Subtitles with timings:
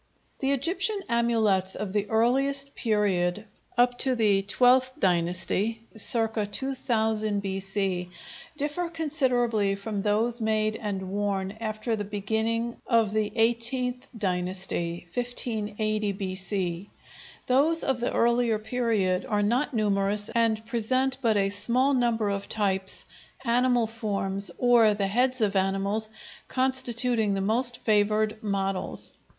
[0.39, 3.45] The Egyptian amulets of the earliest period,
[3.77, 8.09] up to the XII dynasty (circa 2000 B.C.),
[8.57, 16.11] differ considerably from those made and worn after the beginning of the XVIII dynasty (1580
[16.13, 16.89] B.C.).
[17.45, 22.49] Those of the earlier period are not numerous and present but a small number of
[22.49, 23.05] types,
[23.45, 26.09] animal forms or the heads of animals
[26.47, 29.13] constituting the most favored models.